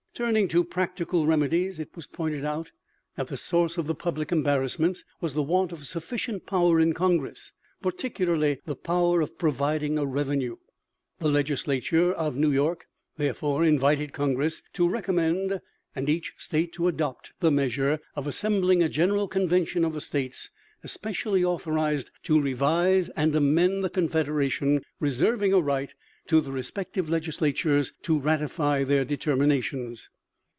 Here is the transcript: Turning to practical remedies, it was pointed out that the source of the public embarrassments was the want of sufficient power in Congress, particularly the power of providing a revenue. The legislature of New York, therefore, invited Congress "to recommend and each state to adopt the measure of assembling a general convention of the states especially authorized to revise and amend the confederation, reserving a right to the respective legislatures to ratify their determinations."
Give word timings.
Turning 0.13 0.47
to 0.47 0.63
practical 0.63 1.25
remedies, 1.25 1.79
it 1.79 1.89
was 1.95 2.05
pointed 2.05 2.43
out 2.45 2.69
that 3.15 3.27
the 3.29 3.37
source 3.37 3.77
of 3.77 3.87
the 3.87 3.95
public 3.95 4.29
embarrassments 4.31 5.03
was 5.21 5.33
the 5.33 5.41
want 5.41 5.71
of 5.71 5.87
sufficient 5.87 6.45
power 6.45 6.79
in 6.81 6.93
Congress, 6.93 7.53
particularly 7.81 8.59
the 8.65 8.75
power 8.75 9.21
of 9.21 9.37
providing 9.37 9.97
a 9.97 10.05
revenue. 10.05 10.57
The 11.19 11.29
legislature 11.29 12.11
of 12.13 12.35
New 12.35 12.51
York, 12.51 12.87
therefore, 13.17 13.63
invited 13.63 14.13
Congress 14.13 14.61
"to 14.73 14.87
recommend 14.87 15.59
and 15.95 16.07
each 16.09 16.33
state 16.37 16.71
to 16.73 16.87
adopt 16.89 17.31
the 17.39 17.49
measure 17.49 17.99
of 18.13 18.27
assembling 18.27 18.83
a 18.83 18.89
general 18.89 19.27
convention 19.29 19.83
of 19.85 19.93
the 19.93 20.01
states 20.01 20.51
especially 20.83 21.43
authorized 21.43 22.09
to 22.23 22.39
revise 22.41 23.07
and 23.09 23.33
amend 23.35 23.83
the 23.83 23.89
confederation, 23.89 24.81
reserving 24.99 25.53
a 25.53 25.59
right 25.61 25.93
to 26.27 26.41
the 26.41 26.51
respective 26.51 27.09
legislatures 27.09 27.93
to 28.01 28.17
ratify 28.17 28.83
their 28.83 29.03
determinations." 29.05 30.09